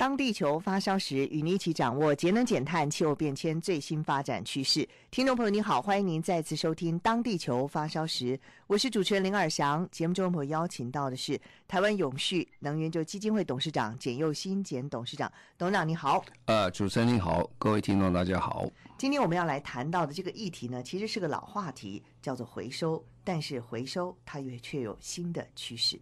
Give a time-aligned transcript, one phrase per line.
[0.00, 4.88] 当地球发烧时，与您一起掌握节能减碳、气候变迁最新发展趋势。
[5.10, 8.34] 听众朋友，你好，欢迎您再次收听《当地球发烧时》，
[8.66, 9.86] 我是主持人林尔翔。
[9.90, 11.38] 节目中朋友邀请到的是
[11.68, 15.30] 台湾永续能源就基金会董事长简佑新简董事长。
[15.58, 18.66] 董事长你好，呃，主持人你好，各位听众大家好。
[18.96, 26.00] 今天我们要来谈到的这个议题呢，其实是个老话题，叫做回收，但是回收它也却有新的趋势。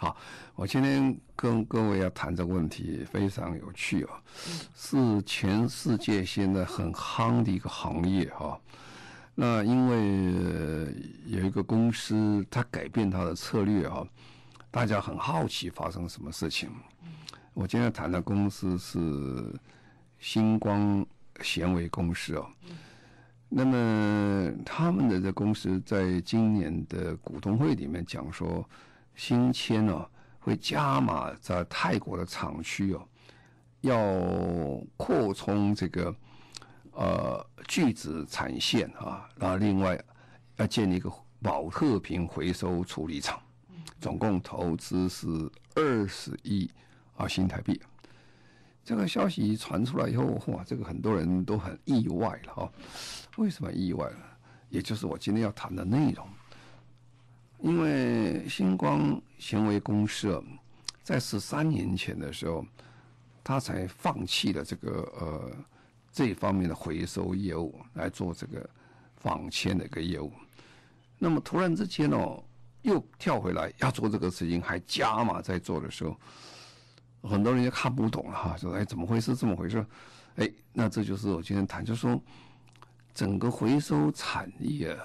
[0.00, 0.16] 好，
[0.54, 4.22] 我今天跟各位要谈这个问题非常有趣啊，
[4.72, 8.56] 是全世界现在很夯的一个行业哈。
[9.34, 10.94] 那因为
[11.26, 14.06] 有一个公司它改变它的策略哈，
[14.70, 16.70] 大家很好奇发生什么事情。
[17.52, 19.52] 我今天谈的公司是
[20.20, 21.04] 星光
[21.40, 22.46] 纤维公司哦。
[23.48, 28.64] 那么他们的这公司在今年的股东会里面讲说。
[29.18, 33.04] 新签哦，会加码在泰国的厂区哦，
[33.80, 34.00] 要
[34.96, 36.14] 扩充这个
[36.92, 40.00] 呃聚酯产线啊，然后另外
[40.54, 43.42] 要建立一个宝特瓶回收处理厂，
[44.00, 45.26] 总共投资是
[45.74, 46.70] 二十亿
[47.16, 47.78] 啊新台币。
[48.84, 52.72] 这个消息传出来以后，哇，这个很多人都很意外了哈。
[53.36, 54.18] 为什么意外呢？
[54.70, 56.24] 也就是我今天要谈的内容。
[57.60, 60.42] 因为星光纤维公司
[61.02, 62.64] 在十三年前的时候，
[63.42, 65.50] 他才放弃了这个呃
[66.12, 68.68] 这方面的回收业务，来做这个
[69.16, 70.32] 纺纤的一个业务。
[71.18, 72.40] 那么突然之间哦，
[72.82, 76.16] 又跳回来要做这个事情，还加码在做的时候，
[77.22, 79.34] 很多人就看不懂了哈，说哎怎么回事？
[79.34, 79.84] 这么回事？
[80.36, 82.20] 哎，那这就是我今天谈，就说
[83.12, 84.96] 整个回收产业。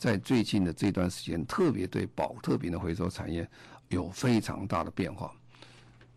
[0.00, 3.46] 在最近的这段时间，特别对保特瓶的回收产业
[3.90, 5.30] 有非常大的变化。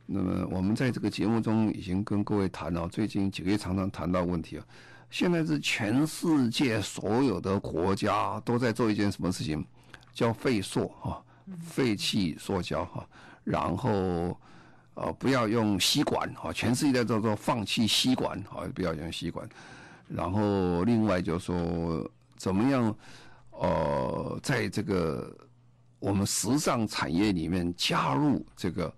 [0.05, 4.65] 那么，我们在这个节目中已经跟各位谈了，最近几个月常常谈到问题啊。
[5.11, 9.65] 现在是全世界所有的国家都在做一件什么事情，
[10.13, 11.19] 叫废塑啊，
[11.61, 13.05] 废弃塑胶哈，
[13.43, 13.91] 然后
[14.93, 19.45] 呃不要用吸管啊，全世界在做做放弃吸管啊，不要用吸管。
[20.07, 22.95] 然后另外就说怎么样？
[23.59, 25.35] 呃，在这个
[25.99, 28.93] 我们时尚产业里面加入这个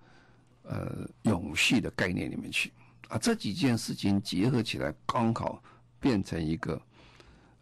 [0.63, 2.71] 呃永续的概念里面去
[3.09, 5.61] 啊，这几件事情结合起来，刚好
[5.99, 6.81] 变成一个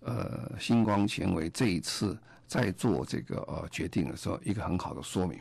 [0.01, 2.17] 呃星光纤维这一次
[2.47, 5.39] 在做这个呃决定的时候，一个很好的说明。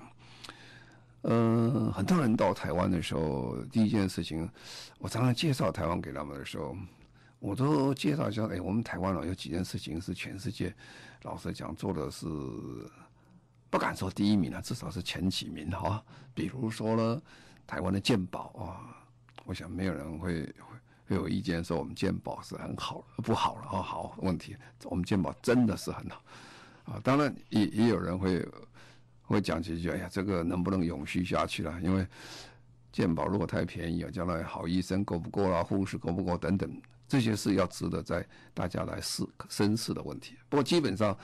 [1.21, 4.49] 呃，很多人到台湾的时候，第一件事情，
[4.99, 6.77] 我常常介绍台湾给他们的时候。
[7.43, 10.73] 我都介绍一下，哎，我们台湾呢，有几件事情是全世界，
[11.23, 12.25] 老实讲做的是
[13.69, 16.01] 不敢说第一名啊，至少是前几名哈。
[16.35, 17.21] 比如说呢，
[17.67, 18.97] 台湾的健保啊，
[19.45, 20.53] 我想没有人会会
[21.09, 23.83] 会有意见说我们健保是很好不好了哦。
[23.83, 26.23] 好问题，我们健保真的是很好
[26.85, 27.01] 啊。
[27.03, 28.49] 当然也也有人会
[29.23, 31.77] 会讲几句，哎呀，这个能不能永续下去了？
[31.83, 32.07] 因为
[32.93, 36.71] 健保如果太便宜啊，将来好医生够不够啦，护士够不够等等。
[37.13, 40.35] 这些是要值得在大家来思深思的问题。
[40.49, 41.15] 不过基本上，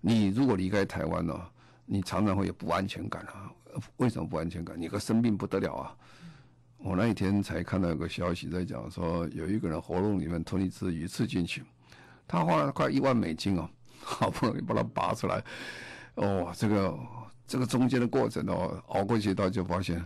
[0.00, 1.40] 你如果离开台湾呢，
[1.84, 3.48] 你常常会有不安全感啊。
[3.98, 4.74] 为什么不安全感？
[4.76, 5.96] 你个生病不得了啊！
[6.78, 11.62] 我那一天才看到一个消息在讲说，有一个人喉咙里面吞一只鱼刺进去，
[12.26, 13.70] 他花了快一万美金哦，
[14.02, 15.40] 好不容易把它拔出来。
[16.16, 16.98] 哦，这个
[17.46, 20.04] 这个中间的过程哦，熬过去，他就发现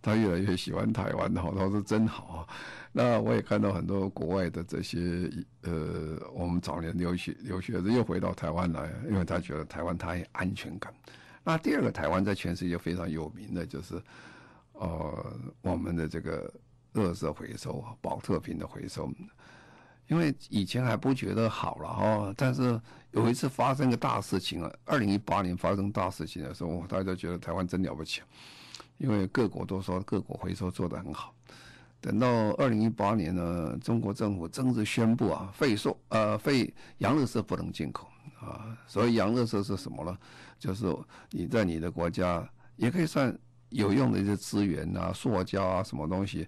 [0.00, 2.46] 他越来越喜欢台湾的，他说真好啊。
[2.92, 5.30] 那我也看到很多国外的这些
[5.62, 10.92] 呃，我们早年留学留学的又回到台湾来，因为他觉得台湾他有安全感。
[11.44, 14.02] 那第二个，台湾在全世界非常有名的就是，
[14.72, 16.52] 呃，我们的这个
[16.94, 19.10] 垃圾回收，宝特瓶的回收。
[20.08, 22.80] 因为以前还不觉得好了哈，但是
[23.10, 28.22] 有一次发生个大事情啊，二零一八年发生大事情的时候，大家觉得台湾真了不起，
[28.98, 31.34] 因为各国都说各国回收做得很好。
[32.00, 38.06] 等到二零一八年呢，中国政府正式宣布啊，废塑呃废洋垃圾不能进口
[38.40, 38.78] 啊。
[38.86, 40.16] 所以洋垃圾是什么呢？
[40.60, 40.86] 就是
[41.30, 43.36] 你在你的国家也可以算
[43.70, 46.46] 有用的一些资源啊，塑胶啊，什么东西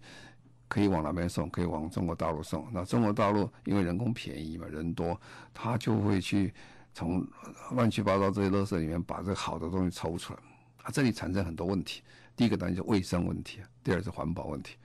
[0.69, 1.51] 可以往哪边送？
[1.51, 2.69] 可以往中国大陆送。
[2.73, 5.21] 那中国大陆因为人工便宜嘛，人多，
[5.53, 6.55] 他就会去
[6.95, 7.27] 从
[7.73, 10.39] 乱七八糟这些垃圾里面把这好的东西抽出来。
[10.85, 12.03] 啊，这里产生很多问题。
[12.41, 14.77] 第一个当然就卫生问题，第二是环保问题。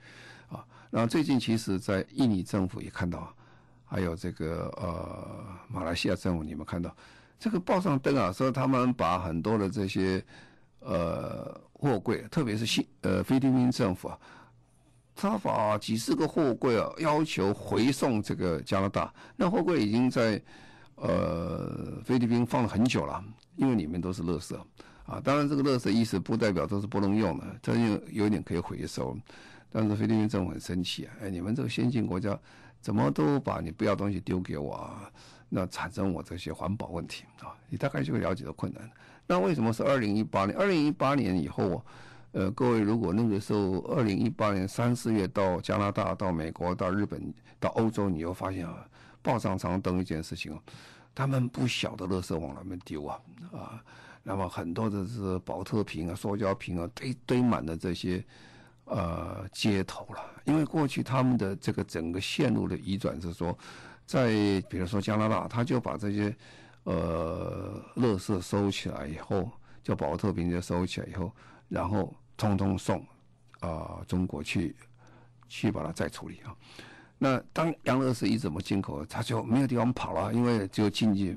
[0.50, 3.34] 啊，然后最近其实，在印尼政府也看到，
[3.86, 6.94] 还有这个呃马来西亚政府，你们看到
[7.38, 10.22] 这个报上登啊，说他们把很多的这些
[10.80, 11.58] 呃。
[11.78, 14.18] 货柜，特别是新呃菲律宾政府啊，
[15.14, 19.12] 他把几十个货柜啊要求回送这个加拿大。
[19.36, 20.42] 那货柜已经在
[20.94, 23.22] 呃菲律宾放了很久了，
[23.56, 24.58] 因为里面都是垃圾
[25.06, 25.20] 啊。
[25.22, 29.16] 当然，这个垃圾意思不代表都是不能用的，它有有点可以回收。
[29.70, 32.38] 但是菲律宾政府很生气啊，哎，你们这个先进国家
[32.80, 35.10] 怎么都把你不要东西丢给我啊？
[35.48, 38.90] 那产生我这些环保问题啊，你大概就会了解到困难。
[39.26, 40.56] 那为什么是二零一八年？
[40.56, 41.84] 二零一八年以后，
[42.32, 48.88] 呃，各位如果那个时候二零一八年三四月到加拿大、到美国、到日本、到欧洲，你又发现啊，
[49.22, 50.58] 报上常登一件事情，
[51.14, 53.20] 他们不晓得垃圾往哪边丢啊
[53.52, 53.84] 啊，
[54.28, 58.24] 那么很多的是保特瓶啊、塑胶瓶啊堆堆满了这些
[58.86, 63.56] 呃街头了，因为过去他们的这个整个线路的移转是说，
[64.04, 64.28] 在
[64.68, 66.36] 比如说加拿大，他就把这些。
[66.88, 69.50] 呃，垃圾收起来以后，
[69.82, 71.32] 叫保特瓶就收起来以后，
[71.68, 73.04] 然后通通送
[73.58, 74.76] 啊、中国去，
[75.48, 76.54] 去把它再处理啊。
[77.18, 81.36] 那当洋垃圾一怎么进口，他就没有地方跑了，因为只有进去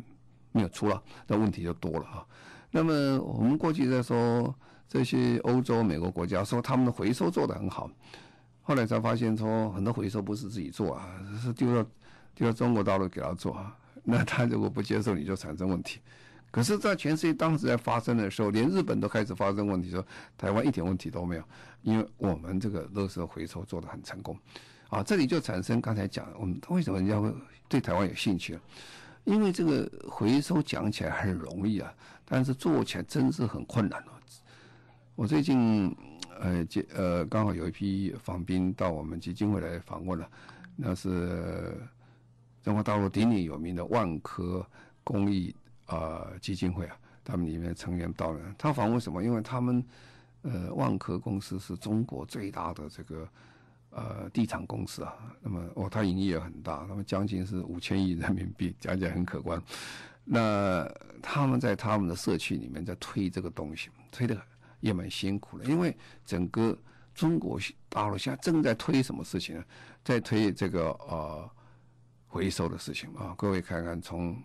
[0.51, 2.23] 没有出了，那问题就多了啊。
[2.71, 4.53] 那么我们过去在说
[4.87, 7.89] 这些欧洲、美国国家说他们的回收做得很好，
[8.61, 11.09] 后来才发现说很多回收不是自己做啊，
[11.41, 11.89] 是丢到
[12.35, 13.75] 丢到中国大陆给他做啊。
[14.03, 15.99] 那他如果不接受，你就产生问题。
[16.51, 20.03] 可是，在全世界当时在发生的时候，连日本都开始发生问题，说
[20.35, 21.43] 台湾一点问题都没有，
[21.83, 24.35] 因为我们这个垃圾回收做得很成功。
[24.89, 27.31] 啊，这里就产生刚才讲，我们为什么人家会
[27.67, 28.57] 对台湾有兴趣？
[29.25, 31.93] 因为这个回收讲起来很容易啊，
[32.29, 34.11] 但是做起来真是很困难哦。
[35.15, 35.93] 我最近
[36.39, 40.29] 呃接呃刚好有一批访宾到我们基金会来访问了，
[40.77, 41.75] 那是。
[42.61, 44.63] 中国大陆鼎鼎有名的万科
[45.01, 45.55] 公益
[45.85, 49.23] 啊、呃、基金会啊，他们里面成员到了，他访问什么？
[49.23, 49.81] 因为他们
[50.41, 53.29] 呃万科公司是中国最大的这个
[53.91, 59.59] 呃地产公司啊，那么哦，它营业也很大，那么将近是五千亿人民币，讲起来很可观。
[60.31, 60.89] 那
[61.21, 64.39] 他们在他们的社区里面在推这个东西，推的
[64.79, 65.95] 也蛮辛苦的，因为
[66.25, 66.77] 整个
[67.13, 67.59] 中国
[67.89, 69.63] 大陆现在正在推什么事情呢？
[70.03, 71.49] 在推这个呃。
[72.31, 74.39] 回收的事情啊，各位看看，从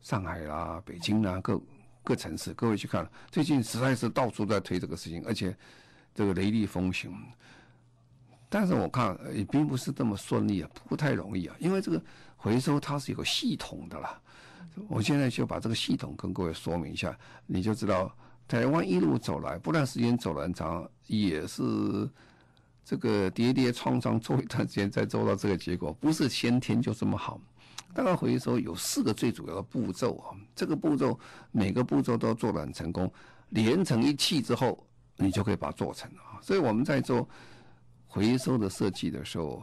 [0.00, 1.60] 上海啦、北京啦各
[2.02, 5.54] 各城市，各位去看，最近实在是到处在推这个事情，而且
[6.14, 7.14] 这个雷厉风行。
[8.48, 12.02] 但是我看也并不是这么顺利啊，不太容易啊，因为这个
[12.34, 14.18] 回收它是有个系统的啦。
[14.88, 17.16] 我现在就把这个系统跟各位说明一下，
[17.46, 18.14] 你就知道
[18.46, 22.08] 台湾一路走来，不但时间走了很长，也是。
[22.84, 27.40] 这个跌跌撞撞做一段时间，再做到这个结果，不是先天就这么好。
[27.94, 31.16] 大概回收有四个最主要的步骤啊，这个步骤
[31.52, 33.10] 每个步骤都做得很成功，
[33.50, 34.84] 连成一气之后，
[35.16, 36.42] 你就可以把它做成啊。
[36.42, 37.26] 所以我们在做
[38.08, 39.62] 回收的设计的时候，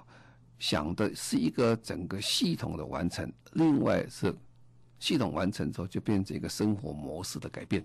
[0.58, 4.34] 想的是一个整个系统的完成，另外是
[5.00, 7.84] 系统完成之后就变成一个生活模式的改变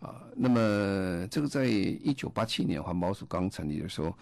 [0.00, 0.22] 啊。
[0.36, 4.16] 那么这个在一九八七年环保署刚成立的时候。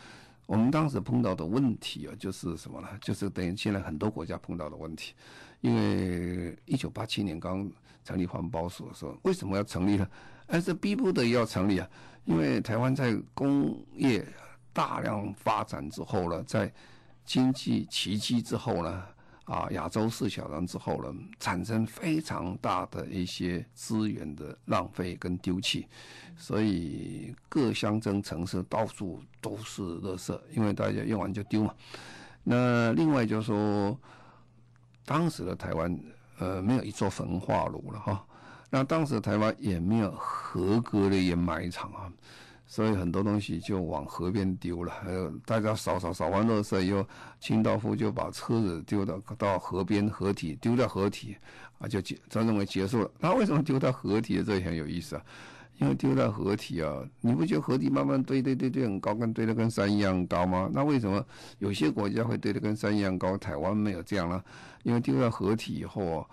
[0.44, 2.88] 我们当时碰到的问题啊，就是什么呢？
[3.00, 5.14] 就是等于现在很多国家碰到的问题。
[5.60, 7.70] 因为一九八七年刚
[8.04, 10.06] 成立环保署的时候，为什么要成立呢？
[10.48, 11.88] 还是逼不得要成立啊？
[12.24, 14.26] 因为台湾在工业
[14.72, 16.70] 大量发展之后呢，在
[17.24, 19.06] 经济奇迹之后呢。
[19.44, 25.86] 啊，亚洲四小龙之后呢，产生非常大的一些资源的浪费跟丢弃，
[26.36, 31.74] 所以各乡镇城市到处都是垃圾，因为大家用完就丢嘛。
[32.44, 33.98] 那另外就是说，
[35.04, 35.98] 当时的台湾
[36.38, 38.24] 呃没有一座焚化炉了哈，
[38.70, 42.12] 那当时的台湾也没有合格的掩埋场啊。
[42.72, 47.06] 所以很多东西就往河边丢了，还有大家扫扫扫完垃圾以后，
[47.38, 51.36] 清道夫就把车子丢到到河边河体，丢到河体，
[51.78, 53.10] 啊就结，他认为结束了。
[53.20, 54.42] 那为什么丢到河体？
[54.42, 55.22] 这很有意思啊，
[55.80, 60.70] 因为丢到河体啊，你不觉得河体慢慢堆堆堆堆很高，跟堆得跟山一样高吗？
[60.72, 61.22] 那为什么
[61.58, 64.42] 有些国家会堆得跟山一样高，台湾没有这样呢？
[64.82, 66.26] 因为丢到河体以后，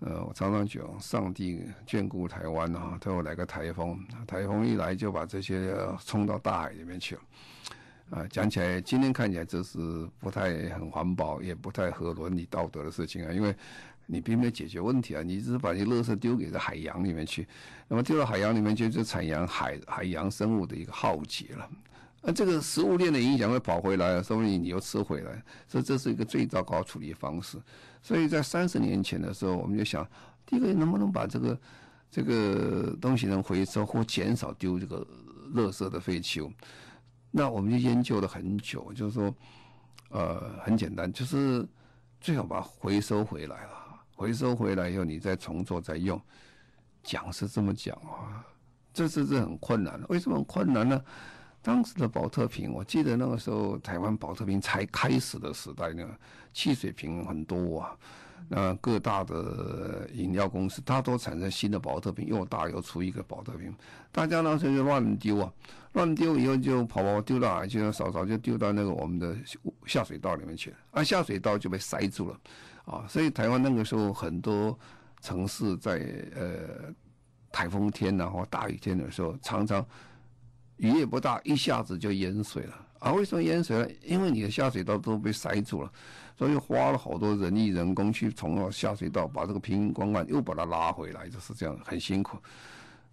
[0.00, 7.20] 呃，我常常讲，上帝眷顾台湾啊，都有来个台风，台风一来就把这些冲到大海里面去了。
[8.10, 13.54] 啊，讲起来，今天看起来这是不太很环保，也不太合伦理道德的事情啊，因为
[14.06, 17.46] 你并没有解决问题啊，你只是把你垃圾丢给这海洋里面去，
[17.86, 21.70] 那么丢到海洋里面就，就产洋海海洋生物的一个浩劫了。
[22.22, 27.56] 那这个食物链的影响会跑回来，说不定你又吃回来，所以这是一个最糟糕处理方式。
[28.02, 30.06] 所以在三十年前的时候，我们就想，
[30.44, 31.60] 第一个能不能把这个
[32.10, 35.06] 这个东西能回收或减少丢这个
[35.54, 36.52] 垃圾的废弃物？
[37.30, 39.34] 那我们就研究了很久，就是说，
[40.10, 41.66] 呃，很简单，就是
[42.20, 43.72] 最好把它回收回来了。
[44.14, 46.20] 回收回来以后，你再重做再用。
[47.02, 48.44] 讲是这么讲啊，
[48.92, 50.06] 这是是很困难的。
[50.10, 51.02] 为什么困难呢？
[51.62, 56.08] 当时的保特瓶，我记得那个时候台湾保特瓶才开始的时代呢，
[56.54, 57.96] 汽水瓶很多啊，
[58.48, 63.74] 那各大的饮料公司，它都产生新的保特瓶，又大又粗一个保特瓶，
[64.10, 65.52] 大家那时候就乱丢啊，
[65.92, 67.92] 乱丢以后就跑跑丢到哪去了？
[67.92, 69.36] 扫扫就丢到那个我们的
[69.84, 72.40] 下水道里面去了，啊，下水道就被塞住了，
[72.86, 74.78] 啊，所以台湾那个时候很多
[75.20, 75.98] 城市在
[76.34, 76.90] 呃
[77.52, 79.84] 台风天然后大雨天的时候，常常。
[80.80, 83.12] 雨也不大，一下子就淹水了啊！
[83.12, 83.88] 为什么淹水了？
[84.02, 85.92] 因为你的下水道都被塞住了，
[86.38, 92.38] 所以花了好多人力人工去从下水道把这个瓶瓶罐罐又把它拉回来，就是这样，很辛苦。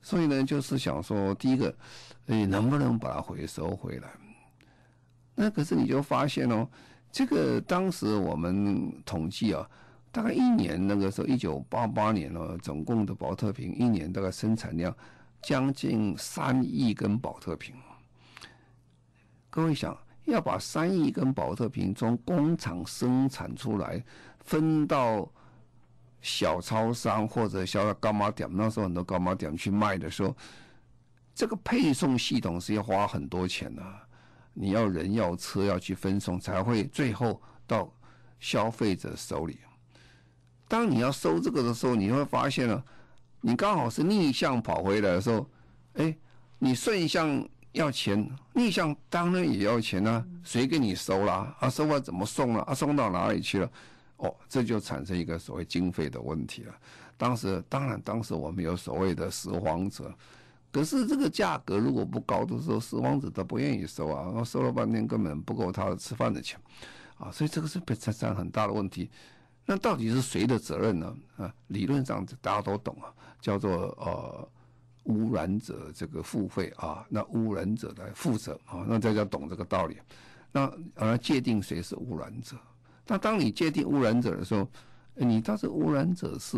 [0.02, 1.76] 所以呢，就是想说，第一个，
[2.26, 4.08] 你能不能把它回收回来？
[5.36, 6.66] 那可是你就发现哦，
[7.12, 9.70] 这个当时我们统计啊，
[10.10, 14.96] 大概一年那个时候，一九八八年哦，总共的宝特瓶一年大概生产量。
[15.42, 17.74] 将近三亿根宝特瓶，
[19.50, 24.04] 各位想要把三亿根宝特瓶从工厂生产出来，
[24.44, 25.32] 分到
[26.22, 30.36] 小超商或者小柑仔店，那时候很多柑仔店去卖的时候，
[31.34, 33.82] 这个配送系统是要花很多钱的，
[34.54, 37.90] 你要人要车要去分送，才会最后到
[38.40, 39.60] 消费者手里。
[40.68, 42.84] 当你要收这个的时候，你会发现了。
[43.42, 45.48] 你刚好是逆向跑回来的时候，
[45.94, 46.16] 哎，
[46.60, 51.56] 你顺向要钱，逆向当然也要钱啊，谁给你收了？
[51.60, 52.62] 啊，收了怎么送了？
[52.64, 53.70] 啊，送到哪里去了？
[54.18, 56.74] 哦，这就产生一个所谓经费的问题了。
[57.16, 60.12] 当时当然，当时我们有所谓的拾荒者，
[60.72, 66.60] 可是这个价格如果不高的时候，拾荒者他不愿意收啊，然后收了半天根本不够他吃饭的钱，
[67.18, 69.10] 啊，所以这个是产生很大的问题。
[69.70, 71.18] 那到底是谁的责任呢？
[71.36, 73.70] 啊，理论上大家都懂啊，叫做
[74.00, 74.50] 呃
[75.04, 79.98] 污染者这个付费啊，那污染者来负责啊，那大家懂这个道理。
[80.54, 82.56] 那呃界定谁是污染者？
[83.06, 84.66] 那当你界定污染者的时候，
[85.16, 86.58] 你到底污染者是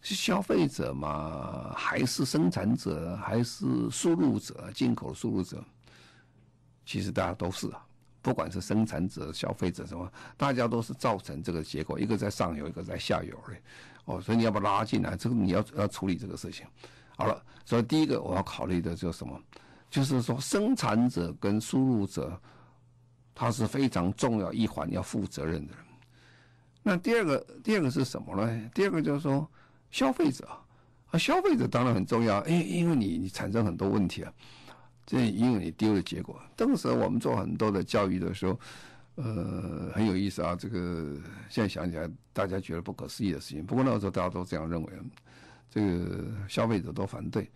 [0.00, 1.72] 是消费者吗？
[1.74, 3.16] 还是生产者？
[3.16, 4.70] 还是输入者？
[4.72, 5.62] 进口输入者？
[6.86, 7.83] 其实大家都是啊。
[8.24, 13.60] 不管是生产者、消费者什么，大家都是造成这个结果，一个在上游，一个在下游嘞。
[14.06, 16.66] 哦，所以你要把它拉进来，这个你要要处理这个事情。
[17.18, 19.38] 好了，所以第一个我要考虑的就是什么？
[19.90, 22.40] 就是说生产者跟输入者，
[23.34, 25.84] 他是非常重要一环要负责任的人。
[26.82, 28.70] 那第二个，第二个是什么呢？
[28.74, 29.46] 第二个就是说
[29.90, 30.48] 消费者
[31.10, 34.32] 啊，消费者当然很重要，因因为你你产生很多问题啊。
[35.06, 36.40] 这因为你丢的结果。
[36.56, 38.58] 当时我们做很多的教育的时候，
[39.16, 40.56] 呃，很有意思啊。
[40.56, 41.16] 这个
[41.48, 43.64] 现在想起来，大家觉得不可思议的事情。
[43.64, 44.92] 不过那个时候大家都这样认为，
[45.70, 47.50] 这个消费者都反对。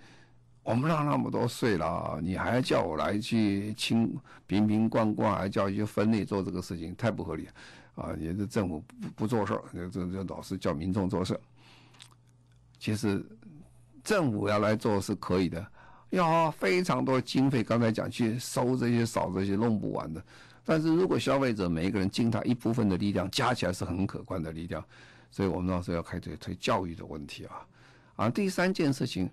[0.63, 4.15] 我们让那么多税了，你还叫我来去清
[4.47, 7.49] 瓶瓶罐罐，还叫去分类做这个事情，太不合理
[7.95, 8.13] 啊！
[8.19, 11.41] 也是政府不不做事儿，这这老是叫民众做事。
[12.79, 13.25] 其实
[14.05, 15.67] 政府要来做是可以的。
[16.11, 20.23] 要花非常多经费，刚才讲去收这些、扫这些，弄不完的。
[20.65, 24.85] 但是如果消费者每一个人尽他一部分的力量，加起来是很可观的力量。
[25.31, 27.67] 所以我们到时候要开始推教育的问题啊。
[28.17, 29.31] 啊，第三件事情，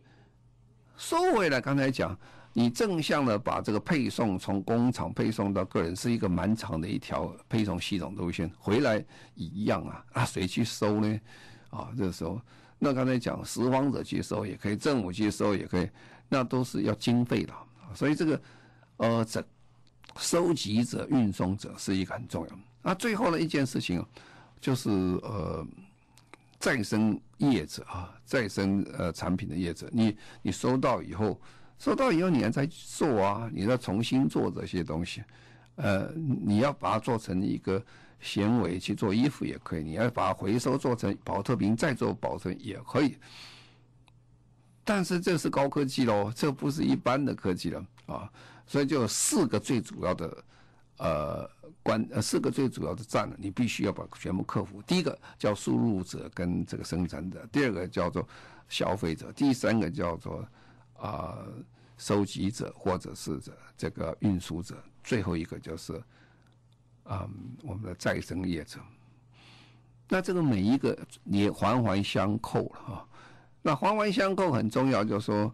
[0.97, 2.17] 收回来，刚才讲，
[2.53, 9.03] 你正向的把这个配送从工厂配送到个人，是一个蛮长的一条配送系统路线，回来
[9.33, 11.19] 一样啊，啊，谁去收呢？
[11.69, 12.39] 啊，这时候，
[12.79, 15.89] 那刚才讲拾荒者去收也可以，政府去收也可以。
[16.29, 17.53] 那都是要经费的，
[17.93, 18.41] 所以这个，
[18.97, 19.45] 呃，这
[20.17, 22.59] 收集者、运送者是一个很重要。
[22.81, 24.05] 那最后的一件事情，
[24.59, 25.65] 就是呃，
[26.59, 31.39] 再生业者啊，再生呃产品的业者，你你收到以后，
[31.77, 35.23] 收到以后你还在做啊，你再重新做这些东西
[35.75, 37.83] 呃，你要把它做成一个
[38.19, 43.17] 纤维去做衣服也可以，你要把它回收做成保特瓶再做保存也可以。
[44.87, 48.31] 但是这是高科技喽，这不是一般的科技了啊！
[48.67, 50.43] 所以就有四个最主要的
[50.97, 51.49] 呃
[51.81, 54.79] 关呃四个最主要的站呢，你必须要把全部克服。
[54.83, 58.27] 第一个叫输入者跟这个生产者，第二个叫做
[58.69, 60.47] 消费者，第三个叫做
[60.97, 61.39] 啊、
[61.97, 65.95] 收集者或者是这这个运输者，最后一个就是
[67.05, 68.79] 啊、嗯、我们的再生业者。
[70.07, 73.07] 那这个每一个也环环相扣了啊。
[73.65, 75.51] 那环环相扣很重要，就是说，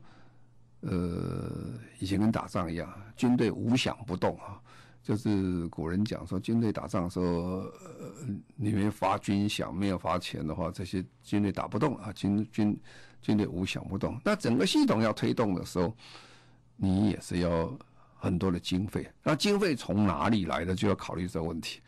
[0.81, 1.49] 呃，
[1.97, 4.59] 以前跟打仗一样，军队无响不动啊。
[5.01, 7.71] 就是古人讲说，军队打仗的时候，呃，
[8.57, 12.11] 你没发军饷，没有发钱的话，这些军队打不动啊。
[12.11, 12.77] 军军
[13.21, 14.19] 军队无响不动。
[14.25, 15.95] 那整个系统要推动的时候，
[16.75, 17.73] 你也是要
[18.17, 19.09] 很多的经费。
[19.23, 21.79] 那经费从哪里来的，就要考虑这个问题。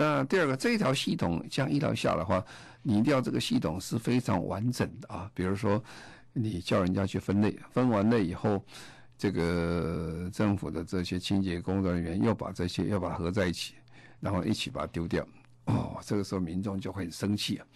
[0.00, 2.42] 那第二个，这一条系统这样一条下的话。
[2.82, 5.84] 你一定要这个系统是非常完整的啊，比如说，
[6.32, 8.64] 你叫人家去分类，分完类以后，
[9.18, 13.74] 这个政府的这些清洁工作人员又把这些要把它合在一起，
[14.18, 15.22] 然后一起把它丢掉。
[15.66, 17.66] 哦，这个时候民众就会很生气啊！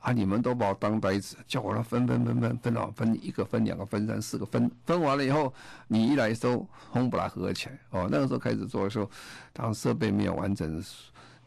[0.00, 5.54] 啊，你们都把我当呆子，叫我来分分分分分了，分一个分两个分三四个分，分完了以后，
[5.86, 7.78] 你一来收，轰不拉合起来。
[7.90, 9.08] 哦，那个时候开始做的时候，
[9.52, 10.84] 当设备没有完整，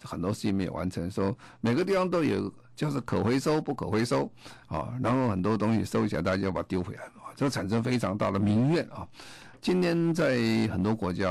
[0.03, 2.51] 很多事情没有完成，说每个地方都有。
[2.73, 4.31] 就是可回收不可回收
[4.65, 9.07] 啊，然后很多东西收起来，大家就把它丢回来啊，这产生非常大的民怨啊。
[9.61, 10.35] 今天在
[10.71, 11.29] 很多国家，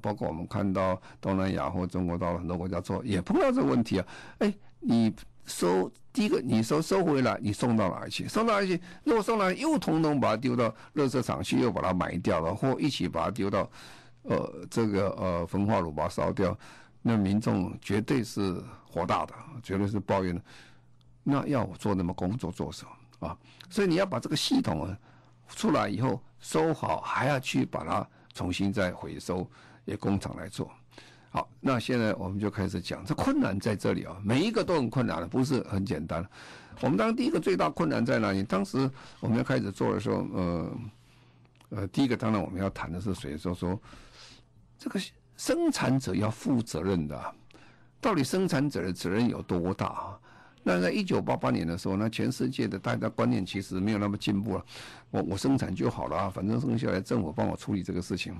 [0.00, 4.06] 包括我们看到东南亚或中国到了很多国家做，也碰到这个问题啊。
[4.38, 8.26] 哎，你收第一个，你收收回来，你送到哪里去？
[8.26, 8.80] 送到哪里去？
[9.04, 13.68] 如果送来又统统把它丢到垃圾场去，又把它埋掉了，或一起把它丢到
[14.22, 16.56] 呃这个呃焚化炉把它烧掉，
[17.08, 20.42] 那民众绝对是火大的，绝对是抱怨的。
[21.22, 23.38] 那要我做那么工作做什么啊？
[23.70, 24.98] 所以你要把这个系统啊
[25.48, 29.48] 出来以后收好，还要去把它重新再回收，
[29.84, 30.68] 也工厂来做。
[31.30, 36.28] 好，那现在我们就开始讲，这困难在这里啊，每一个都很困难的，不是很简单。
[36.80, 38.42] 我们当第一个最大困难在哪里？
[38.42, 40.78] 当时我们要开始做的时候，呃
[41.68, 43.38] 呃，第一个当然我们要谈的是谁？
[43.38, 43.80] 说说
[44.76, 44.98] 这个
[45.36, 47.34] 生产者要负责任的，
[48.00, 50.18] 到底生产者的责任有多大？
[50.62, 54.64] 那在一九八八年的时候，那全世界的大家观念其实没有那么进步了。
[55.10, 58.34] 我我生产就好了，反正剩下来政府帮我处理这个事情。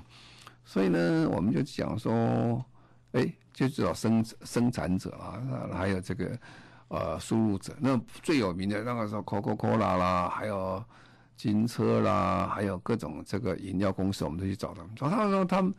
[0.65, 2.65] 所以呢，我们就讲说，
[3.13, 5.39] 哎，就知道生生产者啊，
[5.71, 6.37] 还有这个
[6.89, 7.73] 呃输入者。
[7.79, 10.83] 那最有名的那个时候，Coca-Cola 啦，还有
[11.37, 14.91] 金车啦，还有各种这个饮料公司，我们都去找他们。
[14.97, 15.73] 找他们说，他们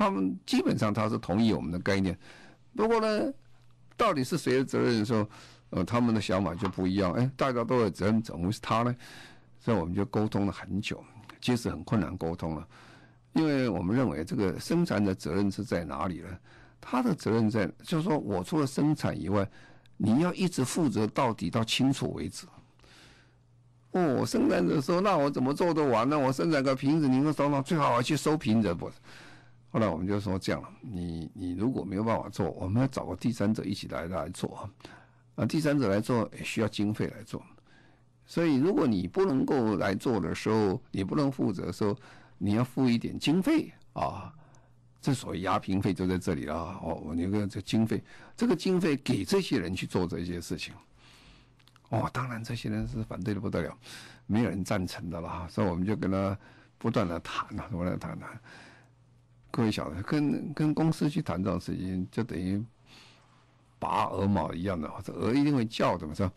[0.00, 2.18] 他们基本上他是同意我们的概念。
[2.74, 3.30] 不过呢，
[3.98, 5.28] 到底是谁的责任的时候？
[5.68, 7.12] 呃，他们的想法就不一样。
[7.12, 8.96] 哎，大家都有责任，怎么会是他呢？
[9.60, 11.04] 所以我们就沟通了很久，
[11.38, 12.66] 其实很困难沟通了，
[13.34, 16.28] 因为我们认为这个生产的责任是在哪里呢？
[16.80, 19.46] 他的责任在，就是说我除了生产以外，
[19.98, 22.46] 你要一直负责到底到清楚为止。
[23.90, 26.18] 哦，我生产者说，那我怎么做得完呢？
[26.18, 28.90] 我生产个瓶子，你说等等，最好去收瓶子不？
[29.70, 34.68] 后来我们就说这样，你你如果没有办法做，我们要找个第三者一起来来做。
[35.36, 37.42] 啊，第三者来做也需要经费来做，
[38.26, 41.96] 所以如果你不能够来做的时候，你不能负责的时候，
[42.36, 44.34] 你要付一点经费啊。
[45.00, 46.54] 这所谓压平费就在这里了。
[46.54, 48.04] 哦，我那个这经费，
[48.36, 50.74] 这个经费给这些人去做这些事情。
[51.88, 53.74] 哦，当然这些人是反对的不得了，
[54.26, 55.48] 没有人赞成的了。
[55.48, 56.36] 所以我们就跟他
[56.76, 58.28] 不断的谈啊，不断的谈谈。
[59.50, 62.62] 各位晓得，跟跟公司去谈这种事情，就等于。
[63.82, 66.30] 拔鹅毛一样的，这鹅一定会叫的嘛，是吧？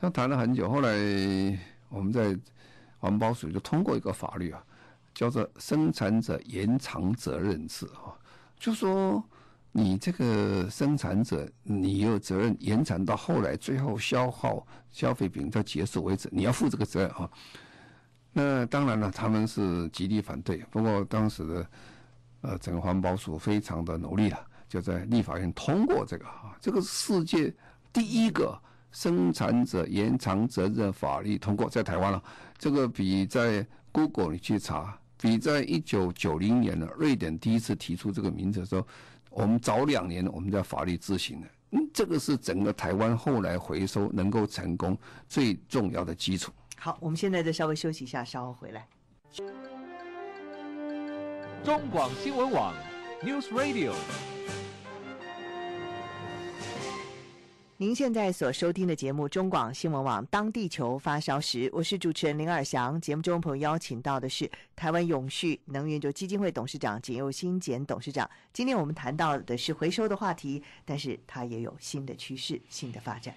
[0.00, 0.90] 他谈了很久，后来
[1.88, 2.36] 我们在
[2.98, 4.60] 环保署就通过一个法律啊，
[5.14, 8.12] 叫做《生产者延长责任制》啊，
[8.58, 9.22] 就说
[9.70, 17.30] 你这个生产者，你有责任延长到后来最后消耗消费品到结束为止，你要负这个责任啊。
[18.32, 21.64] 那当然了，他们是极力反对，不过当时的
[22.42, 24.38] 呃整个环保署非常的努力了。
[24.68, 27.52] 就在立法院通过这个啊，这个世界
[27.92, 28.58] 第一个
[28.90, 32.22] 生产者延长责任法律通过，在台湾了。
[32.56, 38.86] 这个比在 Google 你去查，比在一九九零年呢，瑞典第一次提出这个名字的时候，
[39.28, 41.46] 我们早两年我们在法律执行的。
[41.72, 44.96] 嗯，这个是整个台湾后来回收能够成功
[45.28, 46.50] 最重要的基础。
[46.78, 48.88] 好，我们现在再稍微休息一下，稍后回来。
[51.64, 52.74] 中广新闻网。
[53.22, 53.92] News Radio。
[57.76, 63.00] 您现在所收听的节目中广新闻网《当地球发烧时》，我是主持人林尔翔。
[63.00, 68.28] 节目中朋友邀请到的是台湾永续能源基金会董事长简又新简董事长。
[68.52, 73.32] 今天我们谈到的是回收的话题，但是它也有新的趋势、新的发展。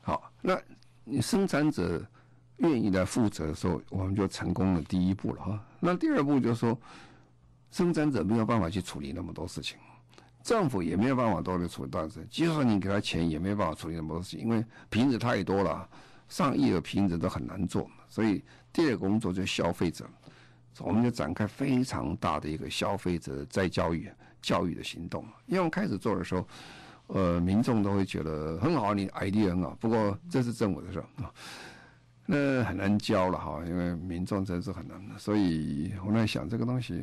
[0.00, 0.58] 好，那
[1.04, 2.02] 你生产者
[2.56, 5.64] 愿意来负责的时候，我们就成功了第一步了哈。
[5.80, 6.78] 那第二步就是说，
[7.70, 9.76] 生产者没有办法去处理那么多事情。
[10.42, 15.86] 政府也没有办法多的处理到这，就算你给他钱，也没有办法处理那么多事情，因为瓶子太多了，
[16.28, 17.90] 上亿的瓶子都很难做。
[18.08, 20.08] 所以第二个工作就是消费者，
[20.78, 25.26] 我们就展开非常大的一个消费者再教育、教育的行动。
[25.46, 26.48] 因为我开始做的时候，
[27.08, 31.30] 呃，民众都会觉得很好，你 idea 很好，不过这是政府的事啊。
[32.30, 37.02] 那很难教了哈，因为民众真是很难的，所以我在想这个东西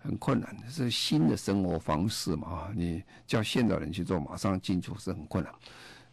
[0.00, 5.54] 很困难，是新的生活方式嘛啊，你叫现代人去做，马上进去是很困难。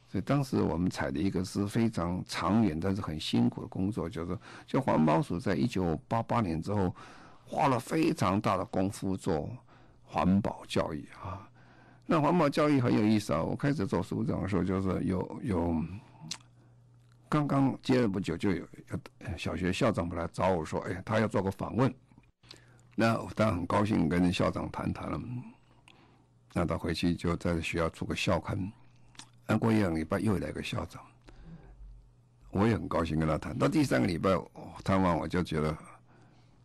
[0.08, 6.96] 所以当时我们采的一个是非常长远但是很辛苦的工作，就是就环保署在一九八八年之后
[7.44, 9.50] 花了非常大的功夫做
[10.06, 11.50] 环保教育啊。
[12.06, 15.84] 那环保教育很有意思啊，我开始做署长的时候就是有有。
[17.32, 18.68] 刚刚接了不久，就有
[19.38, 21.92] 小学校长过来找我说：“哎，他要做个访问。”
[22.94, 25.18] 那我当然很高兴跟校长谈谈了。
[26.52, 28.70] 那他回去就在学校做个校刊。
[29.48, 31.02] 那过一两个礼拜又来个校长，
[32.50, 33.58] 我也很高兴跟他谈。
[33.58, 34.38] 到第三个礼拜
[34.84, 35.74] 谈完，我就觉得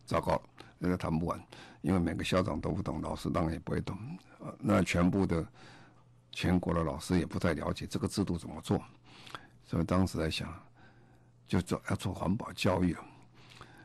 [0.05, 0.41] 糟糕，
[0.77, 1.41] 那个谈不完，
[1.79, 3.97] 因为每个校长都不懂，老师当然也不会懂。
[4.59, 5.47] 那全部的
[6.33, 8.83] 全国的老师也不太了解这个制度怎么做。
[9.67, 10.51] 所以当时在想，
[11.47, 12.95] 就做要做环保教育。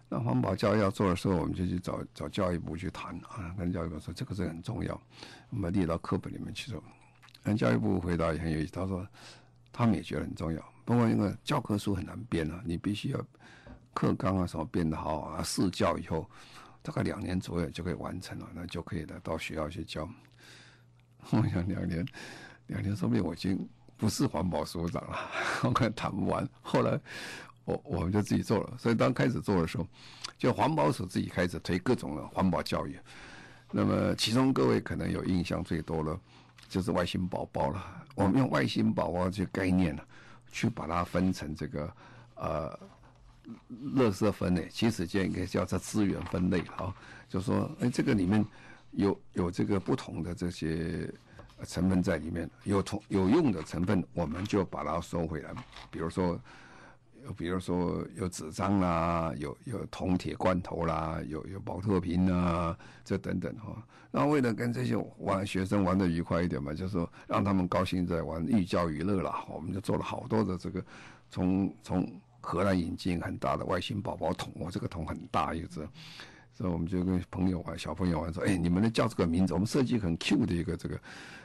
[0.09, 5.01] 那环保教育要做的时候，我们就去找找教育部去谈啊，跟教育部说这个是很重要，
[5.51, 6.83] 我们列到课本里面去做。
[7.43, 9.07] 那教育部回答也很有意思，他说
[9.73, 13.27] 他们也觉得很重要，不过因为教科书很难编啊，你必须要
[13.95, 16.31] 课纲啊什么编得好啊，试教以后
[16.83, 20.09] 大概两年左右就可以完成了，那就可以来到学校去教。
[21.31, 22.07] 我想两年，
[22.67, 23.69] 两年说不定我已经。
[24.03, 25.17] 不是环保署长了，
[25.63, 26.45] 我可能谈不完。
[26.61, 26.99] 后来
[27.65, 29.87] 我我们就自己做了，所以当开始做的时候，
[30.37, 32.99] 就环保署自己开始推各种的环保教育。
[33.71, 36.19] 那么其中各位可能有印象最多的，
[36.69, 38.05] 就是外星宝宝了。
[38.17, 40.03] 我们用外星宝宝这个概念呢，
[40.51, 41.89] 去把它分成这个
[42.35, 42.77] 呃，
[43.95, 46.93] 垃圾分类，其实就应该叫做资源分类啊。
[47.29, 48.45] 就说哎，这个里面
[48.91, 51.09] 有有这个不同的这些。
[51.65, 55.53] 成分在里面有同有用的成分，我们就把它收回来。
[55.91, 56.39] 比如说，
[57.37, 63.81] 比如说有纸张啦，有有铜铁罐头啦，有有保特瓶啊，这等等哈。
[64.11, 69.45] 那为了跟这些玩学生玩的愉快一点嘛，就是说让他们高兴在玩，寓教于乐啦。
[69.49, 70.85] 我们就做了好多的这个，
[71.31, 75.89] 从从荷兰引进很大的外星宝宝桶，我这个桶很大一只。
[76.55, 79.55] 所以我们就跟朋友玩，小朋友玩说：“哎，你们能叫这个名字？
[79.55, 81.01] 我们设计很 Q 的一个这个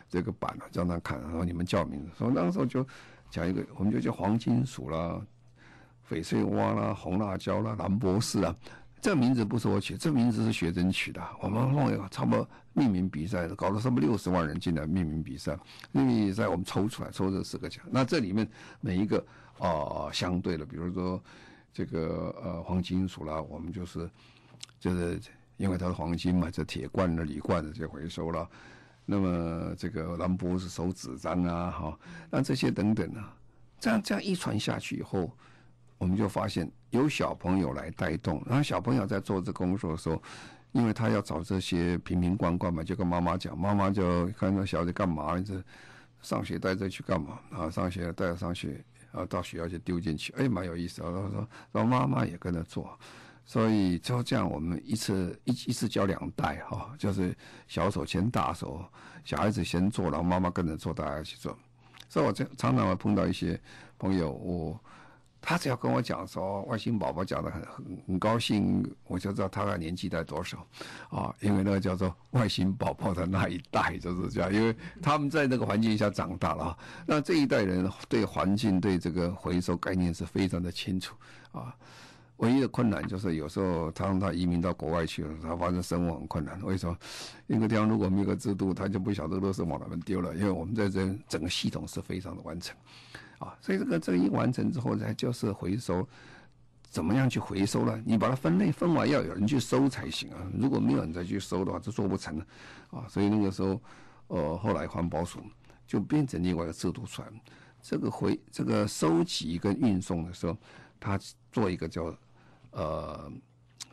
[0.09, 2.11] 这个板啊，叫他看，然后你们叫名字。
[2.17, 2.85] 所以那时候就
[3.31, 5.19] 讲一个，我们就叫黄金鼠啦、
[6.09, 8.53] 翡翠蛙啦、红辣椒啦、蓝博士啊。
[8.99, 11.23] 这名字不是我取，这名字是学生取的。
[11.39, 15.57] 我们弄一个差不多命名比赛，搞了差不多六十万人进来命名比赛。
[15.93, 17.81] 命名比赛我们抽出来，抽这四个奖。
[17.89, 18.45] 那这里面
[18.81, 19.25] 每一个
[19.57, 21.23] 啊、相对的，比如说
[21.71, 24.09] 这个呃黄金鼠啦，我们就是。
[24.79, 25.19] 就是
[25.57, 28.47] 因为它是黄金嘛，这铁罐的、铝罐的就回收了。
[29.05, 33.33] 那么这个蓝博士收纸张啊，哈，那这些等等啊，
[33.79, 35.31] 这样这样一传下去以后，
[35.97, 38.43] 我们就发现有小朋友来带动。
[38.45, 40.21] 然后小朋友在做这工作的时候，
[40.73, 45.63] 因为他要找这些瓶瓶罐罐嘛，就跟妈妈讲，妈妈就看到小孩子干嘛，这
[46.21, 47.69] 上学带着去干嘛啊？
[47.69, 51.09] 上学带着上学，啊，到学校去丢进去，哎，蛮有意思啊。
[51.09, 52.99] 然后说，然后妈妈也跟着做。
[53.49, 57.33] 所以就这样，我们一次一一次教两代哈，就是
[57.65, 58.83] 小手牵大手，
[59.23, 61.57] 小孩子先做，然后妈妈跟着做，大家一起做。
[62.09, 63.57] 所以我这常常会碰到一些
[63.97, 64.77] 朋友，我
[65.39, 70.57] 他只要跟我讲说外星宝宝讲得很很很高兴，我就知道他的年纪在多少
[71.09, 76.77] 啊，因为那个叫做外星宝宝的那一代就是这样，因为他们在那个环境下长大了。
[77.05, 81.15] 那这一代人对环境对这个回收概念是非常的清楚
[81.53, 81.73] 啊。
[82.37, 86.61] 唯一的困难就是有时候他让他移民到国外去了，他发现生活很困难。
[86.63, 86.97] 为什么？
[87.47, 90.35] 一个地方如果没有个制度，他就不晓得垃圾往哪边丢了。
[90.35, 92.75] 因为我们在这整个系统是非常的完成，
[93.39, 96.07] 啊，所以这个这个一完成之后呢，就是回收
[96.89, 98.01] 怎么样去回收呢？
[98.05, 100.37] 你把它分类分完，要有人去收才行啊！
[100.57, 102.45] 如果没有人再去收的话，就做不成了
[102.91, 103.05] 啊！
[103.09, 103.81] 所以那个时候，
[104.27, 105.41] 呃，后来环保署
[105.85, 107.27] 就变成另外一个制度出来，
[107.81, 110.55] 这个回这个收集跟运送的时候，
[110.99, 111.19] 他
[111.51, 112.15] 做一个叫
[112.77, 113.31] 呃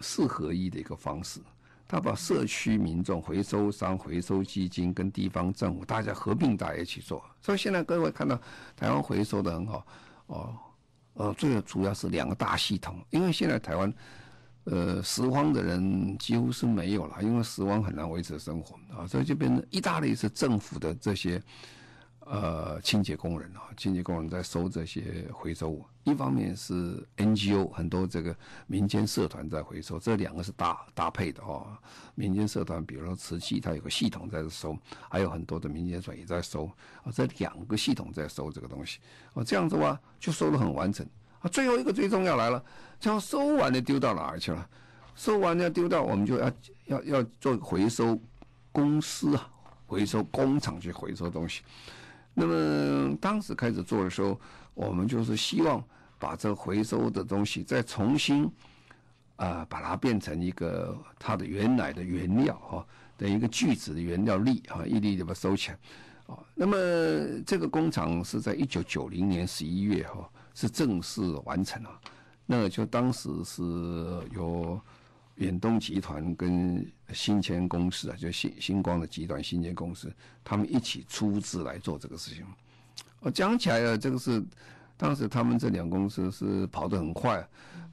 [0.00, 1.40] 四合一的一个方式，
[1.88, 8.38] 他把社区民众、回收商、回收基金跟地方政府大家合并在一起做，所以现在各位看到
[8.76, 9.86] 台湾回收的很好
[10.26, 10.54] 哦。
[11.14, 13.94] 呃，最主要是两个大系统，因为现在台湾，
[14.64, 21.42] 呃，拾荒的人几乎是没有了，因为拾荒很难维持生活啊，所以就变成意大利是政府的这些。
[22.26, 25.84] 呃，清洁工人啊，清洁工人在收这些回收物。
[26.04, 28.34] 一方面是 NGO 很多这个
[28.66, 31.66] 民间社团在回收，这两个是搭搭配的哦。
[32.14, 34.76] 民间社团，比如说瓷器，它有个系统在收，
[35.10, 36.64] 还有很多的民间社团也在收
[37.02, 37.12] 啊。
[37.12, 39.00] 这两个系统在收这个东西
[39.34, 41.06] 啊，这样子的话就收得很完整
[41.40, 41.48] 啊。
[41.48, 42.64] 最后一个最重要来了，
[42.98, 44.66] 这样收完了丢到哪儿去了？
[45.14, 46.52] 收完了丢到我们就要
[46.86, 48.18] 要要做回收
[48.72, 49.50] 公司啊，
[49.86, 51.62] 回收工厂去回收东西。
[52.34, 54.38] 那么当时开始做的时候，
[54.74, 55.82] 我们就是希望
[56.18, 58.50] 把这回收的东西再重新
[59.36, 65.78] 啊、把它变成一个它的原来的原料哈的一个聚酯的原料粒啊，一粒就把它收起来
[66.26, 66.38] 啊。
[66.54, 66.76] 那么
[67.46, 72.00] 这个工厂是在一九九零年十一月哈是正式完成了，
[72.46, 73.62] 那就当时是
[74.34, 74.80] 有。
[75.36, 80.12] 远东集团跟新谦公司啊，就新新光的集团、新谦公司，
[80.44, 82.44] 他们一起出资来做这个事情。
[83.20, 84.42] 我讲起来啊，这个是
[84.96, 87.46] 当时他们这两公司是跑得很快，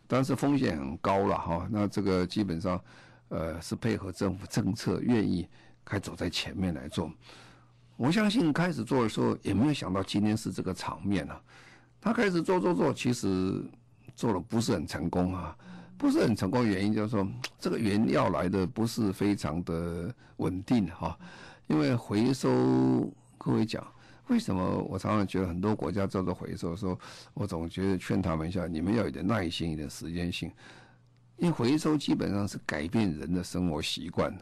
[0.06, 1.68] 但是风险很高了哈。
[1.72, 2.80] 那这个基本上
[3.30, 5.48] 呃是配合政府政策，愿意
[5.84, 7.12] 开走在前面来做。
[7.98, 11.42] 我相信开始做的时候也没有想到今天是这个场面啊。
[12.00, 13.64] 他开始做做做，其实
[14.16, 15.56] 做的不是很成功啊。
[16.02, 17.26] 不是很成功的原因就是说，
[17.62, 21.16] 这个原料来的不是非常的稳定哈。
[21.68, 22.50] 因为回收，
[23.38, 23.86] 各位讲，
[24.26, 26.98] 为什么我常常觉得很多国家叫做回收说，
[27.36, 30.52] 我总觉得劝他们一下，你们要有点耐心，一点时间性。
[31.38, 34.36] 因为回收基本上是改变人的生活习惯，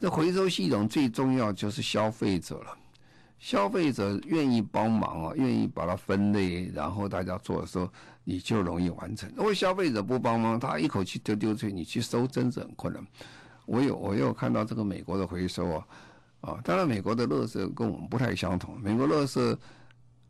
[0.00, 2.76] 这回收系统最重要就是消费者了。
[3.38, 7.88] 消费者愿意帮忙啊，愿意把它分类，然后大家做的时候，
[8.24, 9.30] 你就容易完成。
[9.36, 13.04] 如果消费者不帮忙，他一口气丢丢出去，你去收真是很困难。
[13.66, 15.86] 我有我有看到这个美国的回收啊，
[16.40, 18.78] 啊，当然美国的垃圾跟我们不太相同。
[18.80, 19.56] 美国垃圾，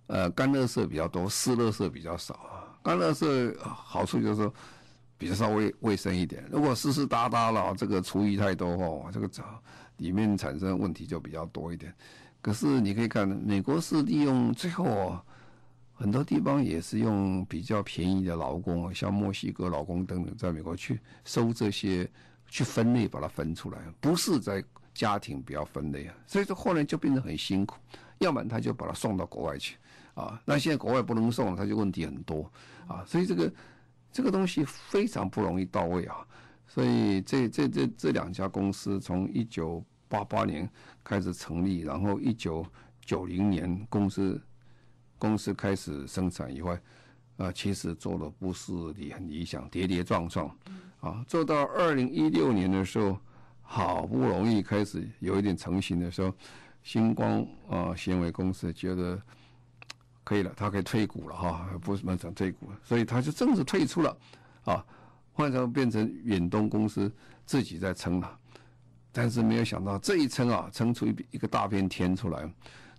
[0.06, 2.68] 呃，干垃圾比较多，湿垃圾比较少啊。
[2.82, 4.52] 干垃圾好处就是说
[5.16, 6.44] 比较稍微卫生一点。
[6.50, 11.94] 如果湿湿哒哒了，这个厨余太多哦，这个里里面产生问题就比较多一点。
[12.40, 15.16] 可是你可以看，美国是利用最后
[16.02, 22.10] 很多地方也是用比较便宜的劳工，像墨西哥劳工等等，在美国去收这些，
[22.48, 24.62] 去分类把它分出来，不是在
[24.92, 26.14] 家庭不要分类啊。
[26.26, 27.76] 所以说后来就变得很辛苦，
[28.18, 29.76] 要不然他就把它送到国外去
[30.14, 30.42] 啊。
[30.44, 32.50] 那现在国外不能送，他就问题很多
[32.88, 33.04] 啊。
[33.06, 33.52] 所以这个
[34.10, 36.26] 这个东西非常不容易到位啊。
[36.66, 40.68] 所以这这这这两家公司从一九八八年
[41.04, 42.66] 开始成立，然后一九
[43.04, 44.42] 九零年公司
[45.22, 46.76] 公司开始生产以外，
[47.36, 50.48] 啊，其实做的不是理很理想，跌跌撞撞，
[50.98, 53.16] 啊，做到二零一六年的时候，
[53.62, 56.34] 好不容易开始有一点成型的时候，
[56.82, 59.22] 星光啊纤维公司觉得
[60.24, 64.16] 可以了，他可以退股了哈，不是蛮想退股，所以他就正式退出了，
[64.64, 64.84] 啊，
[65.32, 67.08] 换成变成远东公司
[67.46, 68.38] 自己在撑了。
[69.12, 72.52] 但是没有想到这一撑啊，撑出一一个大片天出来，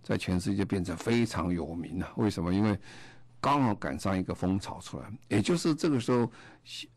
[0.04, 2.12] 在全世界变成非常有名了。
[2.18, 2.54] 为什么？
[2.54, 2.78] 因为
[3.42, 6.32] 刚好赶上一个风潮出来，也就是这个时候，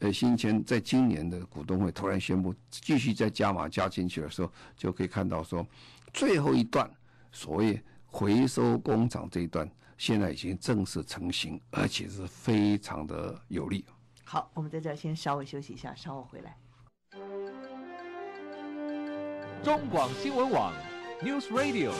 [0.00, 5.66] 呃，新谦在今年的股东会突然宣布继续再加码加进去的时候，就可以看到说，
[6.12, 6.88] 最后一段
[7.32, 13.84] 所谓回收工厂这一段，现在已经正式成型，而且是非常的有利。
[14.24, 16.56] 好，我们在这儿先稍微休息一下，稍后回来。
[19.64, 20.72] 中广新闻网
[21.22, 21.92] ，News Radio。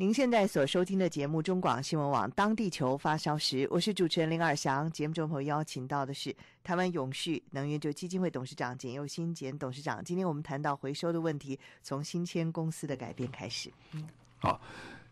[0.00, 4.90] 您现在所收听的节目《中广新闻网》，当地球发烧时，我是主持人林尔翔。
[4.90, 6.34] 节目中朋友邀请到的是
[6.64, 10.02] 台湾永续能源就基金会董事长简又新简董事长。
[10.02, 13.70] 今天我们谈到回收的问题，从新签公司的改变开始。
[13.92, 14.08] 嗯，
[14.38, 14.58] 好，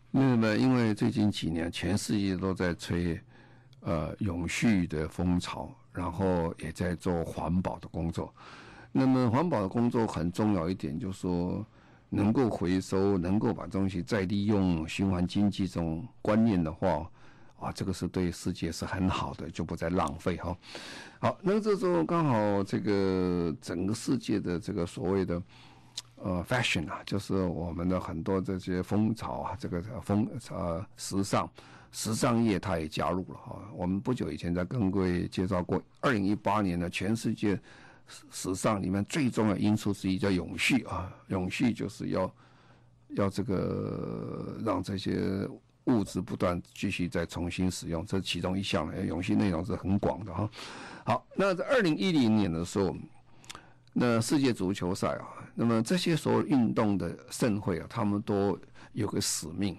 [0.09, 3.21] 那么因为最近几年全世界都在吹
[3.81, 5.71] 呃永续的风潮。
[5.93, 8.33] 然后也在做环保的工作，
[8.91, 11.63] 那么环保的工作很重要一点，就是说
[12.09, 17.09] 能够回收，能够把东西再利用，循环经济这种观念的话，
[17.59, 20.57] 啊，这个是对世界是很好的，就不再浪费哈。
[21.19, 25.41] 好，那这时候刚好这个整个世界的这个所谓的
[26.15, 31.49] 呃 fashion 啊，就是我们的很多这些风潮啊，这个风呃时尚
[31.91, 33.59] 时尚业它也加入了哈。
[33.75, 37.59] 我们不久以前在跟各位介绍过，二零一八年的全世界
[38.31, 42.31] 史上里面最重要的因素之一叫永续啊，永续就是要
[43.09, 45.47] 要这个让这些。
[45.85, 48.93] 物质不断继续再重新使用，这是其中一项。
[49.07, 50.47] 永续内容是很广的哈。
[51.03, 52.95] 好，那在二零一零年的时候，
[53.91, 58.59] 那世界足球赛啊，那么这些所有运动的盛会啊，他们都
[58.93, 59.75] 有个使命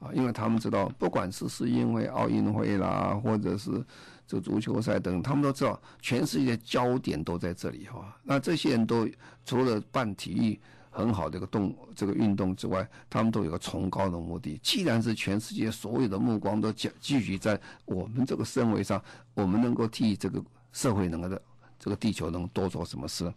[0.00, 3.82] 啊，因为他们知道，不管是是因为奥运会啦，或者是
[4.28, 8.16] 这足球赛等，他们都知道全世界焦点都在这里哈。
[8.22, 9.08] 那这些人都
[9.44, 10.60] 除了办体育。
[10.90, 14.58] 很好的一个动这个运动之外，他们都有个崇高的目的。
[14.64, 19.00] 既然是全世界所有的目光都聚聚集在我们这个身位上，
[19.34, 21.40] 我们能够替这个社会能够的
[21.78, 23.32] 这个地球能多做什么事？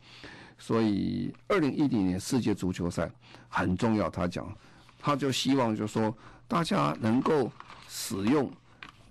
[0.57, 3.11] 所以，二零一零年世界足球赛
[3.47, 4.09] 很重要。
[4.09, 4.51] 他讲，
[4.97, 6.11] 他就希望就说
[6.47, 7.51] 大家能够
[7.87, 8.51] 使用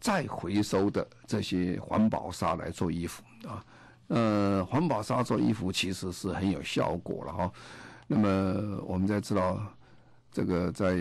[0.01, 3.65] 再回收的这些环保纱来做衣服啊。
[4.09, 7.53] 呃，环保纱做衣服其实是很有效果了哈。
[8.09, 9.63] 那么我们才知道，
[10.33, 10.97] 这个在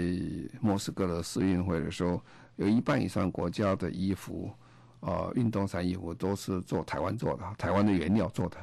[0.62, 2.22] 莫斯科的世运会的时候，
[2.58, 4.52] 有一半以上国家的衣服，
[5.00, 8.58] 啊、运动衫衣服都是做台湾做的，台湾的原料做的，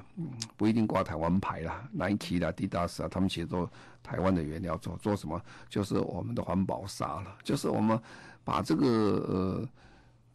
[0.57, 3.69] 不一定挂台湾牌啦，Nike 啦、Adidas 啊，他们其实都
[4.01, 5.43] 台湾的原料做，做什么？
[5.69, 8.01] 就是我们的环保纱了，就是我们
[8.45, 9.69] 把这个呃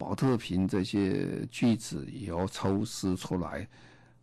[0.02, 3.68] 宝特瓶这些聚酯以后抽丝出来。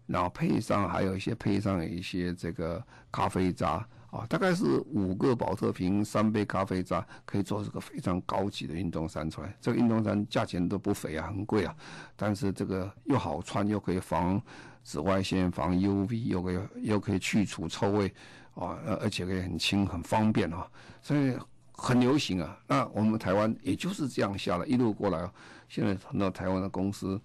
[0.06, 9.56] 然后配上还有一些配上一些这个咖啡渣啊，大概是五个宝特瓶，三杯咖啡渣，可以做这个非常高级的运动衫出来。
[9.62, 11.76] 这个运动衫价钱都不菲啊，很贵啊，
[12.15, 14.42] 但是这个又好穿，又可以防
[14.84, 18.12] 紫外线、防 UV，又可以又可以去除臭味
[18.56, 20.68] 啊，而且可以很轻、很方便啊，
[21.04, 21.38] 所以
[21.80, 22.58] 很流行啊。
[22.68, 25.32] 那我们台湾也就是这样下来一路过来，
[25.68, 27.20] 现在很多台湾的公司。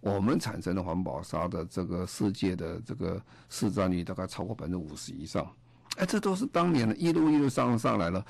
[0.00, 3.20] 我们产生的环保沙的这个世界的这个
[3.50, 5.44] 市占率大概超过百分之五十以上，
[5.96, 8.24] 哎，这都是当年的一路一路上上来了，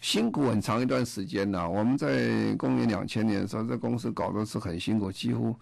[0.00, 1.68] 辛苦很长一段时间呐。
[1.68, 5.52] 我们在公元两千年的时候，这公司搞的是很辛苦，几乎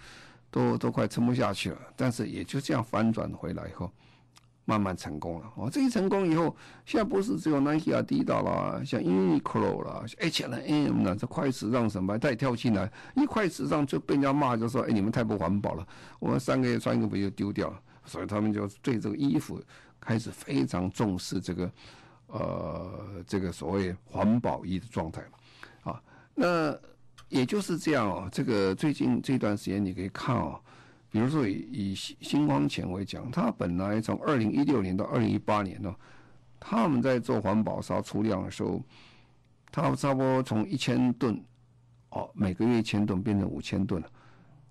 [0.51, 3.91] 都都快撑不下去了，但是也就这样翻转回来以后。
[4.69, 6.55] 慢慢成功了哦，这一成功以后，
[6.85, 19.59] 现在不是只有 Nike 啊、Tad 啦，像 Uniqlo 啦、H&M 啦，这快时尚什么，他也跳进来，一快时尚就被人家骂，就说：“哎，你们太不环保了，我们三个月穿一个不就丢掉了？”所以他们就对这个衣服
[19.99, 21.73] 开始非常重视这个，
[22.27, 25.23] 呃，这个所谓环保衣的状态
[25.83, 25.99] 啊。
[26.35, 26.79] 那
[27.31, 30.61] 也就是这样哦，这个最近这段时间你可以看哦。
[31.11, 35.95] 比如说以以新光前为讲，他本来从二零一六年到二零一八年呢，
[36.61, 38.83] 他们在做环保纱出量的时候，
[39.73, 41.43] 他差不多从一千吨，
[42.11, 44.11] 哦，每个月一千吨变成五千吨了，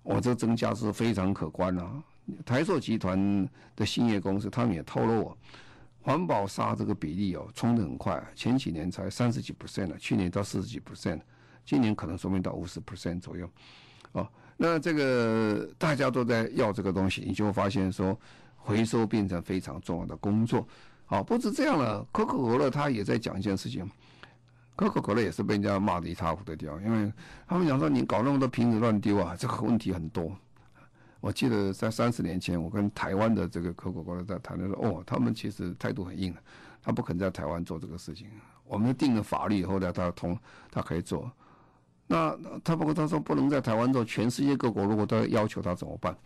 [0.04, 2.02] 哦，这增加是非常可观啊。
[2.46, 5.38] 台塑集团的兴业公司他们也透露我，
[6.00, 11.20] 环保纱这个比例哦，冲得很快，前几年才三十几 percent 了，去年到四十几 percent，
[11.64, 13.50] 今年可能说明到五十 percent 左右，
[14.12, 14.28] 哦。
[14.60, 18.18] 那这个大家都在要这个东西，你就发现说，
[18.56, 20.66] 回收变成非常重要的工作。
[21.06, 23.88] 好，不止这样了，可口可乐他也在讲一件事情，
[24.74, 27.12] 可口可乐也是被人家骂得一塌糊涂掉，因为
[27.46, 30.30] 他们讲说你搞那么多瓶子乱丢啊，这个问题很多。
[31.20, 36.34] 我记得在三十年前，我跟台湾的这个可口可乐在谈的时候，哦，他们其实态度很硬，
[36.82, 38.26] 他不肯在台湾做这个事情。
[38.66, 40.38] 我们定了法律以后呢，他通，
[40.70, 41.30] 他可以做。
[42.10, 46.16] 那他不过他说不能在台湾做，全世界各国如果都要求他怎么办？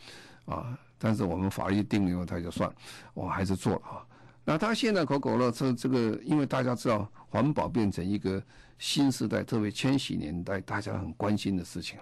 [0.45, 2.73] 啊，但是我们法律定了他就算，
[3.15, 4.07] 我还是做了啊。
[4.45, 8.41] 那他现在可口乐这这个，因为大家知道环保变成一个
[8.79, 11.99] 新时代，特别千禧年代大家很关心的事情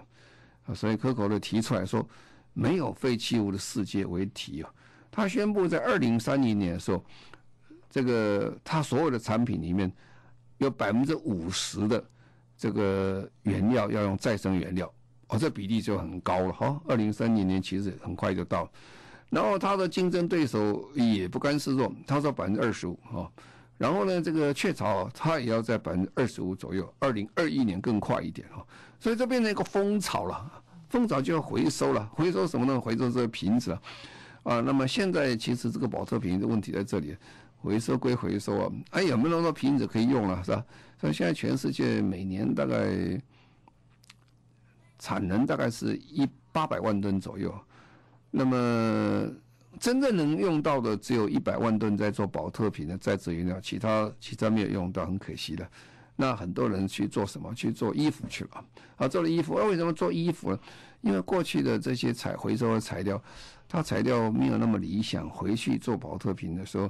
[0.67, 2.07] 啊，所以可口乐提出来说
[2.53, 4.69] 没有废弃物的世界为题啊，
[5.09, 7.03] 他宣布在二零三零年的时候，
[7.89, 9.91] 这个他所有的产品里面
[10.59, 12.03] 有百分之五十的。
[12.61, 14.93] 这个原料要用再生原料，
[15.29, 16.79] 哦，这比例就很高了哈。
[16.87, 18.71] 二零三零年其实很快就到，
[19.31, 23.31] 然后它的竞争对手也不甘示弱，他说百分之二十五哈。
[23.79, 28.63] 然后呢，这个雀巢它也要在百分之二十五左右，二零二一年更快一点哈。
[28.99, 32.79] 所以这变成一个风潮了，风潮就要回收了，回收什么呢？
[32.79, 33.81] 回收这个瓶子啊。
[34.43, 37.17] 啊，那么现在其实这个保特瓶的问题在这里，
[37.61, 40.65] 回收归回收啊，哎，有没有那么多瓶子可以用了，是吧？
[40.99, 43.21] 所以现在全世界每年大概
[44.97, 47.53] 产能大概是一八百万吨左右，
[48.29, 49.27] 那么
[49.79, 55.67] 真正能用到的只有一百万吨在做保特瓶的再制原料，其他其他没有用到，很可惜的。
[56.15, 57.53] 那很多人去做什么？
[57.55, 58.65] 去做衣服去了
[58.97, 59.07] 啊！
[59.07, 60.59] 做了衣服，那为什么做衣服呢？
[61.01, 63.19] 因为过去的这些材回收的材料，
[63.67, 66.89] 它材料没有那么理想，回去做保特瓶的时候。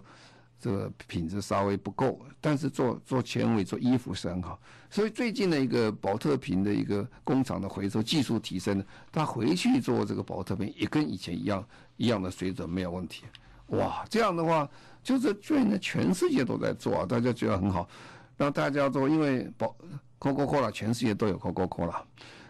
[0.62, 13.24] 这个品质稍微不够，但是做做纤维做衣服是很好，所以最近的一个宝特瓶的一个工厂的回收技术提升，他回去做这个宝特瓶也跟以前一样一样的水准没有问题。
[13.70, 14.70] 哇，这样的话
[15.02, 17.90] 就是现在全世界都在做啊，大家觉得很好，
[18.38, 19.76] 让大家做，因为宝
[20.20, 22.04] Coca-Cola 全世界都有 Coca-Cola。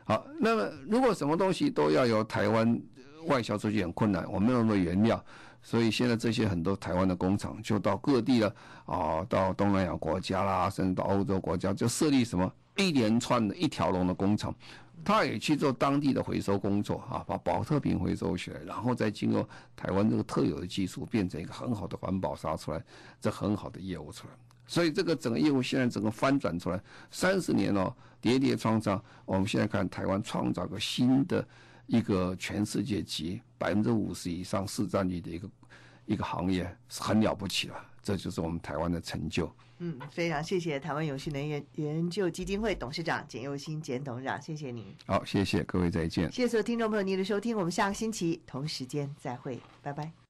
[0.03, 2.81] 好，那么如果什么东西都要由台湾
[3.27, 5.23] 外销出去很困难，我们用的原料。
[5.63, 8.55] 所以现在这些很多台湾的工厂就到各地了
[8.85, 14.53] 啊，到东南亚国家啦，甚至到欧洲国家，就设立什么一连串的一条龙的工厂，
[15.05, 22.83] 他也去做当地的回收工作啊，把宝特瓶回收起来，然后再经过台湾这个特有的技术，变成一个很好的环保沙出来，
[23.19, 24.33] 这很好的业务出来。
[24.65, 26.81] 所以这个整个业务现在整个翻转出来，
[27.11, 31.47] 三十年哦，跌跌撞撞，我们现在看台湾创造个新的。
[31.91, 35.49] 一个全世界级百分之五十以上市占率的一个
[36.05, 39.53] 一个行业是很了不起了，这就是我们台湾的成就。
[39.79, 44.85] 嗯，非常谢谢台湾永续能源研究基金会董事长简佑新简董事长，谢谢您。
[45.05, 46.31] 好，谢谢各位，再见。
[46.31, 50.20] 谢谢所有听众朋友您的收听，我们下个星期同时间再会，拜拜。